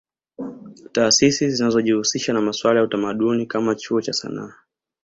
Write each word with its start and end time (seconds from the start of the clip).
Taasisi 0.91 1.49
zinazojihusisha 1.49 2.33
na 2.33 2.41
masuala 2.41 2.79
ya 2.79 2.85
utamadni 2.85 3.45
kama 3.45 3.75
Chuo 3.75 4.01
cha 4.01 4.13
Sanaa 4.13 4.53